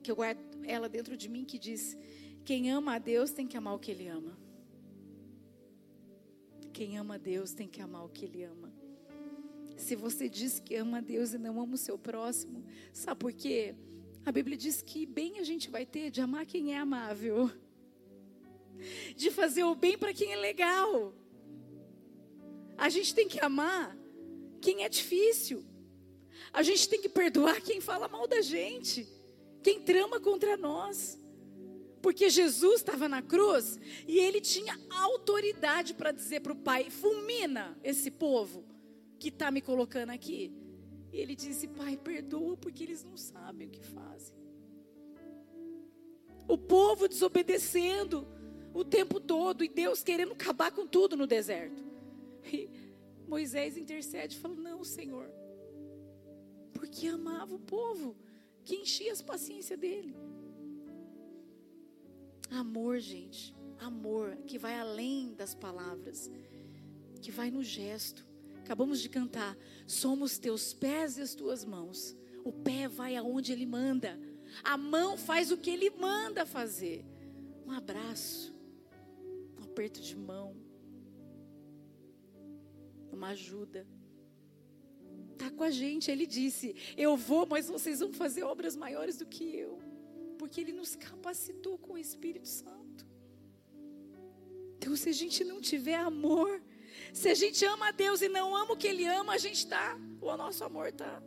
que 0.02 0.12
eu 0.12 0.16
guardo 0.16 0.40
ela 0.64 0.90
dentro 0.90 1.16
de 1.16 1.30
mim, 1.30 1.46
que 1.46 1.58
diz: 1.58 1.98
Quem 2.44 2.72
ama 2.72 2.96
a 2.96 3.00
Deus 3.00 3.32
tem 3.32 3.48
que 3.48 3.56
amar 3.56 3.76
o 3.76 3.80
que 3.80 3.92
ele 3.92 4.08
ama. 4.08 4.38
Quem 6.82 6.98
ama 6.98 7.20
Deus 7.20 7.54
tem 7.54 7.68
que 7.68 7.80
amar 7.80 8.04
o 8.04 8.10
que 8.10 8.26
Ele 8.26 8.44
ama. 8.44 8.74
Se 9.78 9.96
você 9.96 10.28
diz 10.28 10.60
que 10.60 10.74
ama 10.74 11.00
Deus 11.00 11.32
e 11.32 11.38
não 11.38 11.62
ama 11.62 11.76
o 11.76 11.78
seu 11.78 11.96
próximo, 11.96 12.66
sabe 12.92 13.20
por 13.20 13.32
quê? 13.32 13.76
A 14.26 14.32
Bíblia 14.32 14.58
diz 14.58 14.82
que 14.82 15.06
bem 15.06 15.38
a 15.38 15.44
gente 15.44 15.70
vai 15.70 15.86
ter 15.86 16.10
de 16.10 16.22
amar 16.22 16.44
quem 16.44 16.74
é 16.74 16.80
amável, 16.80 17.52
de 19.16 19.30
fazer 19.30 19.64
o 19.64 19.76
bem 19.76 19.96
para 19.96 20.12
quem 20.12 20.34
é 20.34 20.36
legal. 20.36 21.14
A 22.76 22.90
gente 22.90 23.14
tem 23.14 23.28
que 23.28 23.40
amar 23.40 23.96
quem 24.60 24.84
é 24.84 24.90
difícil, 24.90 25.64
A 26.52 26.64
gente 26.64 26.90
tem 26.90 27.00
que 27.00 27.10
perdoar 27.10 27.62
quem 27.62 27.80
fala 27.80 28.08
mal 28.08 28.28
da 28.28 28.42
gente, 28.42 29.08
quem 29.62 29.80
trama 29.84 30.20
contra 30.20 30.58
nós. 30.58 31.21
Porque 32.01 32.29
Jesus 32.29 32.77
estava 32.77 33.08
na 33.08 33.22
cruz 33.22 33.79
e 34.08 34.17
ele 34.17 34.41
tinha 34.41 34.77
autoridade 34.89 35.93
para 35.93 36.12
dizer 36.12 36.39
para 36.41 36.53
o 36.53 36.55
Pai: 36.55 36.89
fulmina 36.89 37.77
esse 37.84 38.10
povo 38.10 38.65
que 39.20 39.29
está 39.29 39.51
me 39.51 39.62
colocando 39.62 40.10
aqui. 40.10 40.51
E 41.12 41.17
ele 41.17 41.36
disse: 41.36 41.67
Pai, 41.67 41.98
perdoa 41.98 42.58
porque 42.58 42.84
eles 42.84 43.03
não 43.03 43.15
sabem 43.15 43.67
o 43.67 43.72
que 43.72 43.84
fazem. 43.84 44.36
O 46.48 46.58
povo 46.58 47.08
desobedecendo 47.08 48.27
o 48.74 48.84
tempo 48.84 49.20
todo 49.20 49.63
e 49.63 49.70
Deus 49.70 50.03
querendo 50.03 50.34
acabar 50.34 50.72
com 50.72 50.88
tudo 50.88 51.15
no 51.15 51.27
deserto. 51.27 51.84
E 52.51 52.70
Moisés 53.27 53.77
intercede 53.77 54.36
e 54.36 54.39
fala: 54.39 54.55
Não, 54.55 54.84
Senhor, 54.84 55.31
porque 56.74 57.08
amava 57.08 57.53
o 57.53 57.60
povo 57.60 58.15
que 58.63 58.75
enchia 58.75 59.12
as 59.12 59.22
paciências 59.22 59.77
dele. 59.79 60.15
Amor, 62.51 63.00
gente, 63.00 63.55
amor 63.79 64.36
que 64.46 64.58
vai 64.58 64.77
além 64.77 65.34
das 65.34 65.55
palavras, 65.55 66.29
que 67.22 67.31
vai 67.31 67.50
no 67.50 67.63
gesto. 67.63 68.27
Acabamos 68.60 69.01
de 69.01 69.08
cantar: 69.08 69.58
somos 69.88 70.38
teus 70.38 70.74
pés 70.74 71.17
e 71.17 71.22
as 71.22 71.34
tuas 71.34 71.63
mãos. 71.63 72.13
O 72.43 72.51
pé 72.51 72.89
vai 72.89 73.15
aonde 73.15 73.53
ele 73.53 73.65
manda, 73.65 74.20
a 74.63 74.75
mão 74.77 75.17
faz 75.17 75.50
o 75.50 75.58
que 75.58 75.70
ele 75.70 75.89
manda 75.91 76.46
fazer. 76.46 77.05
Um 77.65 77.72
abraço, 77.72 78.53
um 79.58 79.63
aperto 79.63 80.01
de 80.01 80.17
mão, 80.17 80.53
uma 83.13 83.29
ajuda. 83.29 83.88
Está 85.31 85.50
com 85.50 85.63
a 85.63 85.72
gente, 85.72 86.12
ele 86.12 86.27
disse: 86.27 86.75
Eu 86.98 87.15
vou, 87.15 87.46
mas 87.46 87.70
vocês 87.70 88.01
vão 88.01 88.12
fazer 88.12 88.43
obras 88.43 88.75
maiores 88.75 89.17
do 89.17 89.25
que 89.25 89.55
eu 89.55 89.81
porque 90.51 90.60
Ele 90.60 90.74
nos 90.74 90.98
capacitou 90.98 91.77
com 91.77 91.93
o 91.93 91.98
Espírito 91.98 92.46
Santo. 92.46 93.08
Então, 94.75 94.93
se 94.98 95.08
a 95.08 95.13
gente 95.13 95.46
não 95.46 95.62
tiver 95.62 95.96
amor, 95.96 96.62
se 97.13 97.29
a 97.29 97.34
gente 97.34 97.63
ama 97.63 97.88
a 97.88 97.91
Deus 97.91 98.22
e 98.22 98.27
não 98.27 98.53
ama 98.53 98.74
o 98.74 98.75
que 98.75 98.86
Ele 98.86 99.05
ama, 99.05 99.31
a 99.31 99.38
gente 99.38 99.60
está, 99.60 99.98
o 100.20 100.36
nosso 100.36 100.62
amor 100.65 100.89
está 100.89 101.24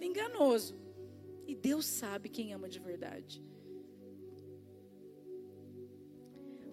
enganoso. 0.00 0.76
E 1.46 1.54
Deus 1.54 1.86
sabe 1.86 2.28
quem 2.28 2.52
ama 2.52 2.68
de 2.68 2.80
verdade. 2.80 3.40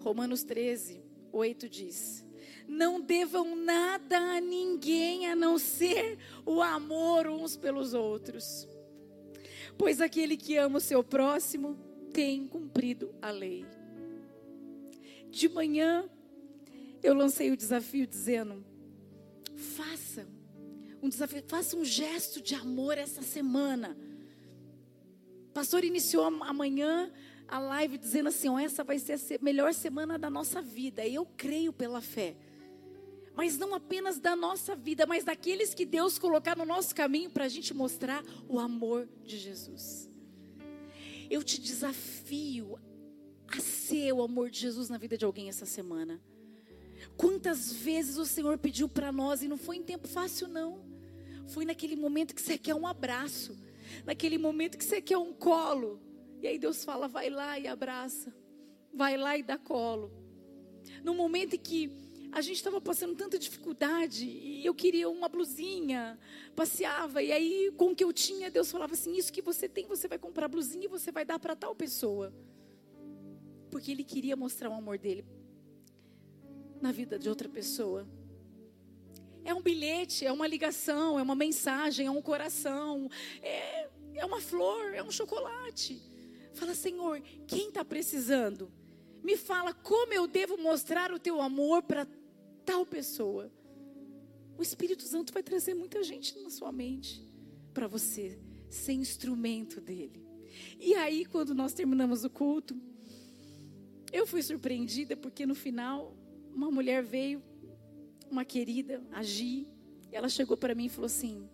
Romanos 0.00 0.42
13, 0.42 1.00
8 1.30 1.68
diz: 1.68 2.26
Não 2.66 3.00
devam 3.00 3.54
nada 3.54 4.18
a 4.18 4.40
ninguém 4.40 5.28
a 5.28 5.36
não 5.36 5.58
ser 5.58 6.18
o 6.44 6.60
amor 6.60 7.28
uns 7.28 7.56
pelos 7.56 7.94
outros 7.94 8.66
pois 9.76 10.00
aquele 10.00 10.36
que 10.36 10.56
ama 10.56 10.78
o 10.78 10.80
seu 10.80 11.02
próximo 11.02 11.76
tem 12.12 12.46
cumprido 12.46 13.14
a 13.20 13.30
lei. 13.30 13.64
De 15.30 15.48
manhã, 15.48 16.08
eu 17.02 17.14
lancei 17.14 17.50
o 17.50 17.56
desafio 17.56 18.06
dizendo: 18.06 18.64
faça 19.56 20.26
um 21.02 21.08
desafio, 21.08 21.42
faça 21.46 21.76
um 21.76 21.84
gesto 21.84 22.40
de 22.40 22.54
amor 22.54 22.98
essa 22.98 23.22
semana. 23.22 23.96
O 25.48 25.52
pastor 25.52 25.84
iniciou 25.84 26.24
amanhã 26.24 27.10
a 27.48 27.58
live 27.58 27.98
dizendo 27.98 28.28
assim: 28.28 28.48
oh, 28.48 28.58
essa 28.58 28.84
vai 28.84 28.98
ser 28.98 29.14
a 29.14 29.44
melhor 29.44 29.74
semana 29.74 30.18
da 30.18 30.30
nossa 30.30 30.62
vida. 30.62 31.04
E 31.04 31.14
eu 31.14 31.26
creio 31.36 31.72
pela 31.72 32.00
fé 32.00 32.36
mas 33.34 33.56
não 33.56 33.74
apenas 33.74 34.18
da 34.18 34.36
nossa 34.36 34.74
vida, 34.76 35.06
mas 35.06 35.24
daqueles 35.24 35.74
que 35.74 35.86
Deus 35.86 36.18
colocar 36.18 36.56
no 36.56 36.64
nosso 36.64 36.94
caminho 36.94 37.30
para 37.30 37.44
a 37.44 37.48
gente 37.48 37.72
mostrar 37.72 38.22
o 38.48 38.58
amor 38.58 39.08
de 39.24 39.38
Jesus. 39.38 40.10
Eu 41.30 41.42
te 41.42 41.60
desafio 41.60 42.78
a 43.48 43.60
ser 43.60 44.12
o 44.12 44.22
amor 44.22 44.50
de 44.50 44.60
Jesus 44.60 44.88
na 44.88 44.98
vida 44.98 45.16
de 45.16 45.24
alguém 45.24 45.48
essa 45.48 45.64
semana. 45.64 46.20
Quantas 47.16 47.72
vezes 47.72 48.16
o 48.16 48.26
Senhor 48.26 48.58
pediu 48.58 48.88
para 48.88 49.10
nós 49.10 49.42
e 49.42 49.48
não 49.48 49.56
foi 49.56 49.76
em 49.76 49.82
tempo 49.82 50.06
fácil, 50.06 50.48
não. 50.48 50.84
Foi 51.48 51.64
naquele 51.64 51.96
momento 51.96 52.34
que 52.34 52.42
você 52.42 52.56
quer 52.56 52.74
um 52.74 52.86
abraço, 52.86 53.58
naquele 54.04 54.38
momento 54.38 54.78
que 54.78 54.84
você 54.84 55.00
quer 55.00 55.18
um 55.18 55.32
colo. 55.32 56.00
E 56.40 56.46
aí 56.46 56.58
Deus 56.58 56.84
fala: 56.84 57.08
vai 57.08 57.30
lá 57.30 57.58
e 57.58 57.66
abraça, 57.66 58.34
vai 58.92 59.16
lá 59.16 59.36
e 59.36 59.42
dá 59.42 59.58
colo. 59.58 60.12
No 61.02 61.14
momento 61.14 61.54
em 61.54 61.58
que 61.58 61.90
a 62.32 62.40
gente 62.40 62.56
estava 62.56 62.80
passando 62.80 63.14
tanta 63.14 63.38
dificuldade 63.38 64.26
e 64.26 64.64
eu 64.64 64.74
queria 64.74 65.08
uma 65.08 65.28
blusinha, 65.28 66.18
passeava 66.56 67.22
e 67.22 67.30
aí 67.30 67.70
com 67.76 67.90
o 67.92 67.94
que 67.94 68.02
eu 68.02 68.10
tinha 68.10 68.50
Deus 68.50 68.70
falava 68.70 68.94
assim: 68.94 69.14
isso 69.14 69.30
que 69.30 69.42
você 69.42 69.68
tem 69.68 69.86
você 69.86 70.08
vai 70.08 70.18
comprar 70.18 70.48
blusinha 70.48 70.86
e 70.86 70.88
você 70.88 71.12
vai 71.12 71.26
dar 71.26 71.38
para 71.38 71.54
tal 71.54 71.74
pessoa, 71.74 72.32
porque 73.70 73.92
Ele 73.92 74.02
queria 74.02 74.34
mostrar 74.34 74.70
o 74.70 74.72
amor 74.72 74.96
dele 74.96 75.26
na 76.80 76.90
vida 76.90 77.18
de 77.18 77.28
outra 77.28 77.48
pessoa. 77.48 78.08
É 79.44 79.52
um 79.52 79.60
bilhete, 79.60 80.24
é 80.24 80.32
uma 80.32 80.46
ligação, 80.46 81.18
é 81.18 81.22
uma 81.22 81.34
mensagem, 81.34 82.06
é 82.06 82.10
um 82.10 82.22
coração, 82.22 83.10
é, 83.42 83.88
é 84.14 84.24
uma 84.24 84.40
flor, 84.40 84.94
é 84.94 85.02
um 85.02 85.10
chocolate. 85.10 86.00
Fala, 86.54 86.74
Senhor, 86.74 87.20
quem 87.46 87.68
está 87.68 87.84
precisando? 87.84 88.70
Me 89.22 89.36
fala 89.36 89.74
como 89.74 90.12
eu 90.12 90.26
devo 90.26 90.56
mostrar 90.56 91.12
o 91.12 91.18
teu 91.18 91.40
amor 91.40 91.82
para 91.82 92.06
tal 92.64 92.84
pessoa. 92.86 93.50
O 94.56 94.62
Espírito 94.62 95.02
Santo 95.02 95.32
vai 95.32 95.42
trazer 95.42 95.74
muita 95.74 96.02
gente 96.02 96.38
na 96.40 96.50
sua 96.50 96.70
mente 96.70 97.26
para 97.72 97.86
você 97.86 98.38
ser 98.68 98.92
instrumento 98.92 99.80
dele. 99.80 100.24
E 100.78 100.94
aí, 100.94 101.24
quando 101.24 101.54
nós 101.54 101.72
terminamos 101.72 102.24
o 102.24 102.30
culto, 102.30 102.76
eu 104.12 104.26
fui 104.26 104.42
surpreendida 104.42 105.16
porque 105.16 105.46
no 105.46 105.54
final 105.54 106.14
uma 106.54 106.70
mulher 106.70 107.02
veio, 107.02 107.42
uma 108.30 108.44
querida, 108.44 109.02
a 109.10 109.22
Gi, 109.22 109.66
ela 110.10 110.28
chegou 110.28 110.56
para 110.56 110.74
mim 110.74 110.86
e 110.86 110.90
falou 110.90 111.06
assim: 111.06 111.48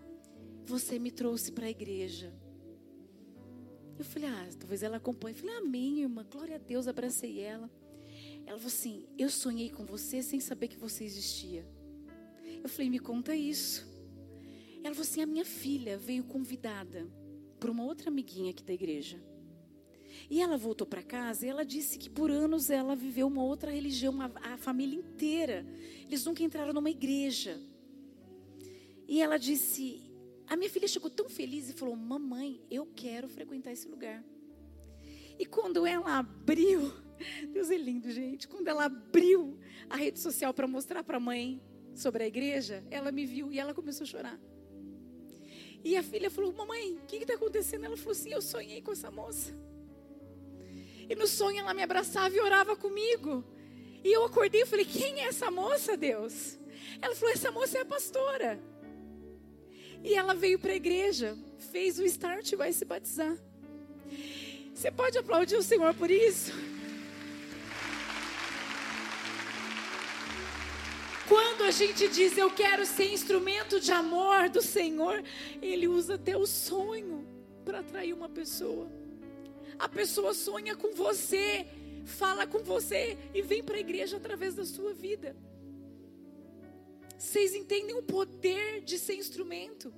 Você 0.66 0.98
me 0.98 1.10
trouxe 1.10 1.52
para 1.52 1.66
a 1.66 1.70
igreja. 1.70 2.32
Eu 3.98 4.04
falei, 4.04 4.28
ah, 4.28 4.48
talvez 4.58 4.82
ela 4.84 4.98
acompanhe. 4.98 5.34
Eu 5.34 5.40
falei, 5.40 5.56
amém, 5.56 6.02
irmã, 6.02 6.24
glória 6.30 6.54
a 6.54 6.58
Deus, 6.58 6.86
abracei 6.86 7.40
ela. 7.40 7.68
Ela 8.47 8.57
falou 8.57 8.66
assim: 8.66 9.07
Eu 9.16 9.30
sonhei 9.30 9.71
com 9.71 9.85
você 9.85 10.23
sem 10.23 10.40
saber 10.40 10.68
que 10.68 10.76
você 10.76 11.04
existia. 11.04 11.66
Eu 12.62 12.68
falei: 12.68 12.90
Me 12.90 12.99
conta 12.99 13.35
isso. 13.35 13.87
Ela 14.83 14.95
falou 14.95 15.09
assim: 15.09 15.23
A 15.23 15.26
minha 15.26 15.45
filha 15.45 15.99
veio 15.99 16.25
convidada 16.25 17.07
por 17.59 17.71
uma 17.71 17.85
outra 17.85 18.09
amiguinha 18.09 18.50
aqui 18.50 18.62
da 18.62 18.73
igreja. 18.73 19.21
E 20.30 20.40
ela 20.40 20.57
voltou 20.57 20.87
para 20.87 21.02
casa 21.02 21.47
e 21.47 21.49
ela 21.49 21.64
disse 21.64 21.99
que 21.99 22.11
por 22.11 22.30
anos 22.30 22.71
ela 22.71 22.95
viveu 22.95 23.26
uma 23.26 23.42
outra 23.42 23.71
religião, 23.71 24.12
uma, 24.12 24.33
a 24.42 24.57
família 24.57 24.99
inteira. 24.99 25.66
Eles 26.07 26.25
nunca 26.25 26.42
entraram 26.42 26.73
numa 26.73 26.90
igreja. 26.90 27.59
E 29.07 29.21
ela 29.21 29.38
disse: 29.38 30.02
A 30.47 30.57
minha 30.57 30.71
filha 30.71 30.88
chegou 30.88 31.11
tão 31.11 31.28
feliz 31.28 31.71
e 31.71 31.73
falou: 31.73 31.97
Mamãe, 31.97 32.61
eu 32.71 32.87
quero 32.87 33.28
frequentar 33.28 33.73
esse 33.73 33.88
lugar. 33.88 34.25
E 35.38 35.47
quando 35.47 35.87
ela 35.87 36.18
abriu 36.18 36.92
Deus 37.52 37.70
é 37.70 37.76
lindo, 37.76 38.10
gente. 38.10 38.46
Quando 38.48 38.68
ela 38.68 38.84
abriu 38.84 39.58
a 39.88 39.96
rede 39.96 40.18
social 40.18 40.52
para 40.52 40.66
mostrar 40.66 41.02
para 41.02 41.16
a 41.16 41.20
mãe 41.20 41.60
sobre 41.94 42.25
a 42.25 42.26
igreja, 42.26 42.84
ela 42.90 43.10
me 43.10 43.26
viu 43.26 43.52
e 43.52 43.58
ela 43.58 43.75
começou 43.75 44.04
a 44.04 44.06
chorar. 44.06 44.40
E 45.84 45.96
a 45.96 46.02
filha 46.02 46.30
falou: 46.30 46.52
Mamãe, 46.52 46.94
o 46.94 47.06
que 47.06 47.16
está 47.16 47.34
acontecendo? 47.34 47.84
Ela 47.84 47.96
falou 47.96 48.12
assim: 48.12 48.32
Eu 48.32 48.42
sonhei 48.42 48.82
com 48.82 48.92
essa 48.92 49.10
moça. 49.10 49.52
E 51.08 51.14
no 51.14 51.26
sonho 51.26 51.58
ela 51.58 51.72
me 51.72 51.82
abraçava 51.82 52.34
e 52.34 52.40
orava 52.40 52.76
comigo. 52.76 53.44
E 54.04 54.12
eu 54.12 54.25
acordei 54.25 54.62
e 54.62 54.66
falei: 54.66 54.84
Quem 54.84 55.20
é 55.20 55.28
essa 55.28 55.50
moça, 55.50 55.96
Deus? 55.96 56.58
Ela 57.00 57.14
falou: 57.14 57.32
Essa 57.32 57.50
moça 57.50 57.78
é 57.78 57.80
a 57.82 57.87
pastora. 57.87 58.60
E 60.02 60.14
ela 60.14 60.34
veio 60.34 60.58
para 60.58 60.72
a 60.72 60.76
igreja, 60.76 61.37
fez 61.72 61.98
o 61.98 62.04
start 62.04 62.52
e 62.52 62.56
vai 62.56 62.72
se 62.72 62.84
batizar. 62.84 63.37
Você 64.72 64.90
pode 64.92 65.18
aplaudir 65.18 65.56
o 65.56 65.62
Senhor 65.62 65.92
por 65.94 66.10
isso? 66.10 66.52
A 71.68 71.70
gente 71.70 72.08
diz 72.08 72.38
eu 72.38 72.50
quero 72.50 72.87
ser 72.87 73.12
instrumento 73.12 73.78
de 73.78 73.92
amor 73.92 74.48
do 74.48 74.62
Senhor, 74.62 75.22
Ele 75.60 75.87
usa 75.87 76.14
até 76.14 76.34
o 76.34 76.46
sonho 76.46 77.28
para 77.62 77.80
atrair 77.80 78.14
uma 78.14 78.26
pessoa. 78.28 78.90
A 79.78 79.87
pessoa 79.87 80.32
sonha 80.32 80.75
com 80.75 80.94
você, 80.94 81.66
fala 82.06 82.46
com 82.46 82.60
você 82.60 83.18
e 83.34 83.42
vem 83.42 83.62
para 83.62 83.76
a 83.76 83.80
igreja 83.80 84.16
através 84.16 84.54
da 84.54 84.64
sua 84.64 84.94
vida. 84.94 85.37
Vocês 87.18 87.54
entendem 87.54 87.94
o 87.98 88.02
poder 88.02 88.80
de 88.80 88.98
ser 88.98 89.16
instrumento? 89.16 89.92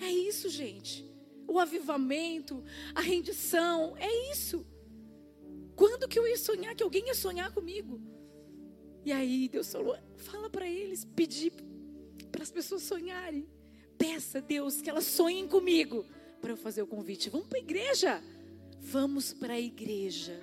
É 0.00 0.08
isso, 0.08 0.48
gente. 0.48 1.10
O 1.48 1.58
avivamento, 1.58 2.62
a 2.94 3.00
rendição, 3.00 3.96
é 3.96 4.30
isso. 4.30 4.64
Quando 5.74 6.06
que 6.06 6.20
eu 6.20 6.28
ia 6.28 6.38
sonhar 6.38 6.76
que 6.76 6.84
alguém 6.84 7.08
ia 7.08 7.14
sonhar 7.14 7.52
comigo? 7.52 8.00
E 9.10 9.12
aí 9.12 9.48
Deus 9.48 9.72
falou: 9.72 9.98
fala 10.18 10.48
para 10.48 10.68
eles, 10.68 11.04
pedir 11.04 11.52
para 12.30 12.44
as 12.44 12.50
pessoas 12.52 12.82
sonharem. 12.82 13.44
Peça 13.98 14.38
a 14.38 14.40
Deus 14.40 14.80
que 14.80 14.88
elas 14.88 15.04
sonhem 15.04 15.48
comigo 15.48 16.06
para 16.40 16.52
eu 16.52 16.56
fazer 16.56 16.82
o 16.82 16.86
convite. 16.86 17.28
Vamos 17.28 17.48
para 17.48 17.58
a 17.58 17.60
igreja. 17.60 18.22
Vamos 18.80 19.32
para 19.32 19.54
a 19.54 19.60
igreja. 19.60 20.40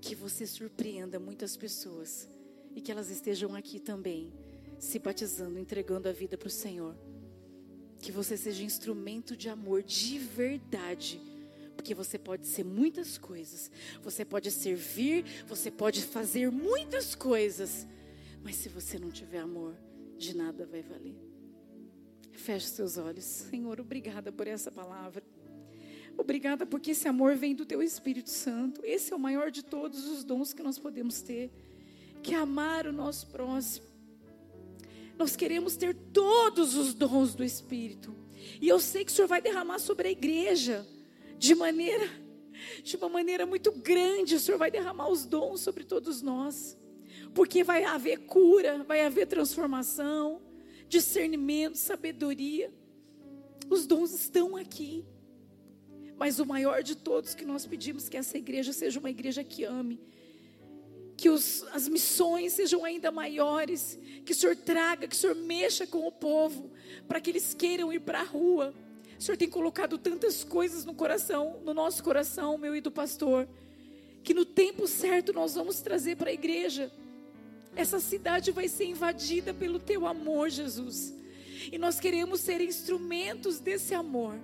Que 0.00 0.16
você 0.16 0.44
surpreenda 0.44 1.20
muitas 1.20 1.56
pessoas 1.56 2.28
e 2.74 2.80
que 2.80 2.90
elas 2.90 3.10
estejam 3.10 3.54
aqui 3.54 3.78
também, 3.78 4.32
se 4.76 4.98
batizando, 4.98 5.56
entregando 5.56 6.08
a 6.08 6.12
vida 6.12 6.36
para 6.36 6.48
o 6.48 6.50
Senhor. 6.50 6.96
Que 8.00 8.10
você 8.10 8.36
seja 8.36 8.64
instrumento 8.64 9.36
de 9.36 9.48
amor 9.48 9.84
de 9.84 10.18
verdade. 10.18 11.20
Porque 11.78 11.94
você 11.94 12.18
pode 12.18 12.44
ser 12.48 12.64
muitas 12.64 13.16
coisas, 13.16 13.70
você 14.02 14.24
pode 14.24 14.50
servir, 14.50 15.24
você 15.46 15.70
pode 15.70 16.02
fazer 16.02 16.50
muitas 16.50 17.14
coisas, 17.14 17.86
mas 18.42 18.56
se 18.56 18.68
você 18.68 18.98
não 18.98 19.12
tiver 19.12 19.38
amor, 19.38 19.76
de 20.18 20.36
nada 20.36 20.66
vai 20.66 20.82
valer. 20.82 21.16
Feche 22.32 22.66
seus 22.66 22.98
olhos. 22.98 23.24
Senhor, 23.24 23.80
obrigada 23.80 24.32
por 24.32 24.48
essa 24.48 24.72
palavra. 24.72 25.22
Obrigada 26.16 26.66
porque 26.66 26.90
esse 26.90 27.06
amor 27.06 27.36
vem 27.36 27.54
do 27.54 27.64
teu 27.64 27.80
Espírito 27.80 28.30
Santo. 28.30 28.84
Esse 28.84 29.12
é 29.12 29.16
o 29.16 29.20
maior 29.20 29.48
de 29.48 29.62
todos 29.64 30.04
os 30.04 30.24
dons 30.24 30.52
que 30.52 30.64
nós 30.64 30.80
podemos 30.80 31.22
ter, 31.22 31.48
que 32.24 32.34
é 32.34 32.38
amar 32.38 32.88
o 32.88 32.92
nosso 32.92 33.28
próximo. 33.28 33.86
Nós 35.16 35.36
queremos 35.36 35.76
ter 35.76 35.94
todos 36.12 36.74
os 36.74 36.92
dons 36.92 37.36
do 37.36 37.44
Espírito. 37.44 38.12
E 38.60 38.68
eu 38.68 38.80
sei 38.80 39.04
que 39.04 39.12
o 39.12 39.14
Senhor 39.14 39.28
vai 39.28 39.40
derramar 39.40 39.78
sobre 39.78 40.08
a 40.08 40.10
igreja 40.10 40.84
de 41.38 41.54
maneira 41.54 42.08
de 42.82 42.96
uma 42.96 43.08
maneira 43.08 43.46
muito 43.46 43.72
grande, 43.72 44.34
o 44.34 44.40
Senhor 44.40 44.58
vai 44.58 44.70
derramar 44.70 45.08
os 45.08 45.24
dons 45.24 45.60
sobre 45.60 45.84
todos 45.84 46.22
nós. 46.22 46.76
Porque 47.34 47.62
vai 47.62 47.84
haver 47.84 48.26
cura, 48.26 48.82
vai 48.84 49.04
haver 49.04 49.26
transformação, 49.26 50.40
discernimento, 50.88 51.76
sabedoria. 51.76 52.72
Os 53.68 53.86
dons 53.86 54.12
estão 54.12 54.56
aqui. 54.56 55.04
Mas 56.16 56.40
o 56.40 56.46
maior 56.46 56.82
de 56.82 56.96
todos 56.96 57.34
que 57.34 57.44
nós 57.44 57.66
pedimos 57.66 58.08
que 58.08 58.16
essa 58.16 58.36
igreja 58.36 58.72
seja 58.72 58.98
uma 58.98 59.10
igreja 59.10 59.44
que 59.44 59.64
ame. 59.64 60.00
Que 61.16 61.28
os, 61.28 61.64
as 61.72 61.88
missões 61.88 62.54
sejam 62.54 62.84
ainda 62.84 63.10
maiores. 63.10 63.98
Que 64.24 64.32
o 64.32 64.34
Senhor 64.34 64.56
traga, 64.56 65.06
que 65.06 65.14
o 65.14 65.18
Senhor 65.18 65.36
mexa 65.36 65.86
com 65.86 66.06
o 66.06 66.12
povo. 66.12 66.72
Para 67.06 67.20
que 67.20 67.30
eles 67.30 67.54
queiram 67.54 67.92
ir 67.92 68.00
para 68.00 68.20
a 68.20 68.24
rua. 68.24 68.74
O 69.18 69.22
Senhor 69.22 69.36
tem 69.36 69.48
colocado 69.48 69.98
tantas 69.98 70.44
coisas 70.44 70.84
no 70.84 70.94
coração, 70.94 71.60
no 71.64 71.74
nosso 71.74 72.04
coração, 72.04 72.56
meu 72.56 72.76
e 72.76 72.80
do 72.80 72.90
pastor. 72.90 73.48
Que 74.22 74.32
no 74.32 74.44
tempo 74.44 74.86
certo 74.86 75.32
nós 75.32 75.54
vamos 75.54 75.80
trazer 75.80 76.16
para 76.16 76.30
a 76.30 76.32
igreja. 76.32 76.92
Essa 77.74 77.98
cidade 77.98 78.52
vai 78.52 78.68
ser 78.68 78.84
invadida 78.84 79.52
pelo 79.52 79.80
teu 79.80 80.06
amor, 80.06 80.50
Jesus. 80.50 81.12
E 81.72 81.76
nós 81.78 81.98
queremos 81.98 82.40
ser 82.40 82.60
instrumentos 82.60 83.58
desse 83.58 83.92
amor. 83.92 84.38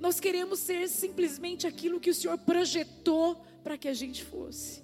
Nós 0.00 0.18
queremos 0.18 0.58
ser 0.58 0.88
simplesmente 0.88 1.66
aquilo 1.66 2.00
que 2.00 2.10
o 2.10 2.14
Senhor 2.14 2.36
projetou 2.38 3.40
para 3.62 3.78
que 3.78 3.86
a 3.86 3.94
gente 3.94 4.24
fosse. 4.24 4.82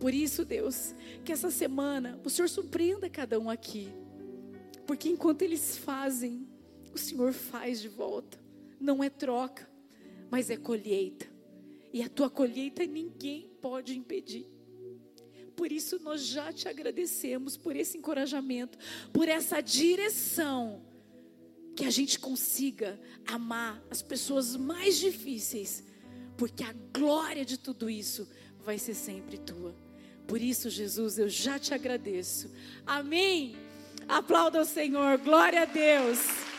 Por 0.00 0.12
isso, 0.12 0.44
Deus, 0.44 0.92
que 1.24 1.30
essa 1.30 1.50
semana 1.50 2.18
o 2.24 2.30
Senhor 2.30 2.48
surpreenda 2.48 3.08
cada 3.08 3.38
um 3.38 3.48
aqui. 3.48 3.92
Porque 4.86 5.08
enquanto 5.08 5.42
eles 5.42 5.76
fazem, 5.76 6.49
o 6.92 6.98
Senhor 6.98 7.32
faz 7.32 7.80
de 7.80 7.88
volta. 7.88 8.38
Não 8.78 9.02
é 9.02 9.10
troca, 9.10 9.68
mas 10.30 10.50
é 10.50 10.56
colheita. 10.56 11.26
E 11.92 12.02
a 12.02 12.08
tua 12.08 12.30
colheita 12.30 12.86
ninguém 12.86 13.50
pode 13.60 13.96
impedir. 13.96 14.46
Por 15.56 15.70
isso 15.70 15.98
nós 16.02 16.24
já 16.24 16.52
te 16.52 16.68
agradecemos 16.68 17.56
por 17.56 17.76
esse 17.76 17.98
encorajamento, 17.98 18.78
por 19.12 19.28
essa 19.28 19.60
direção, 19.60 20.82
que 21.76 21.84
a 21.84 21.90
gente 21.90 22.18
consiga 22.18 22.98
amar 23.26 23.82
as 23.90 24.00
pessoas 24.02 24.56
mais 24.56 24.98
difíceis, 24.98 25.84
porque 26.36 26.62
a 26.62 26.74
glória 26.92 27.44
de 27.44 27.58
tudo 27.58 27.90
isso 27.90 28.28
vai 28.64 28.78
ser 28.78 28.94
sempre 28.94 29.38
tua. 29.38 29.74
Por 30.26 30.40
isso, 30.40 30.70
Jesus, 30.70 31.18
eu 31.18 31.28
já 31.28 31.58
te 31.58 31.74
agradeço. 31.74 32.50
Amém. 32.86 33.56
Aplauda 34.08 34.60
o 34.60 34.64
Senhor. 34.64 35.18
Glória 35.18 35.62
a 35.62 35.64
Deus. 35.64 36.49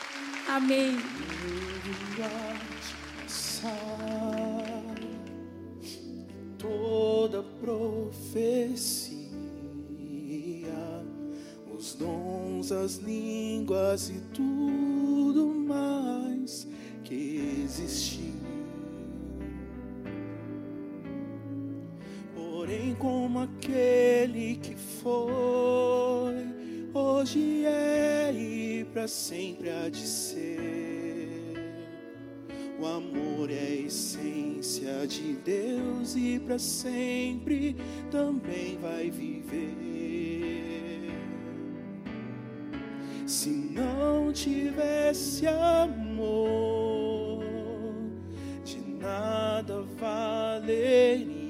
Amém. 0.48 0.98
toda 6.62 7.44
profecia, 7.60 9.22
os 11.74 11.96
dons, 11.96 12.72
as 12.72 12.98
línguas 12.98 14.10
e 14.10 14.20
tudo 14.34 15.48
mais 15.48 16.68
que 17.04 17.64
existiu. 17.66 18.34
Porém, 22.36 22.94
como 22.96 23.40
aquele 23.40 24.58
que 24.58 24.76
foi, 24.76 26.61
hoje 27.22 27.66
é 27.66 28.34
e 28.34 28.86
para 28.86 29.08
sempre 29.08 29.70
há 29.70 29.90
de 29.90 30.08
ser. 30.08 31.54
O 32.80 32.86
amor 32.86 33.52
é 33.52 33.60
a 33.60 33.86
essência 33.86 35.06
de 35.06 35.34
Deus 35.34 36.16
e 36.16 36.40
para 36.40 36.58
sempre 36.58 37.76
também 38.10 38.78
vai 38.80 39.12
viver. 39.12 41.12
Se 43.28 43.50
não 43.50 44.34
tivesse 44.34 45.46
amor, 45.46 47.44
de 48.64 48.80
nada 49.00 49.84
valeria. 50.00 51.42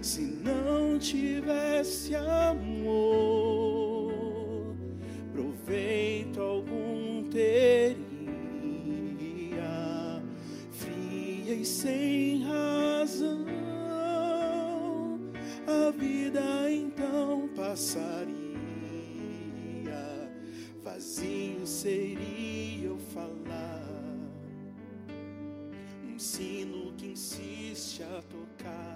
Se 0.00 0.20
não 0.20 0.98
tivesse 0.98 2.14
amor, 2.14 3.29
insiste 27.20 28.02
a 28.02 28.22
tocar. 28.32 28.89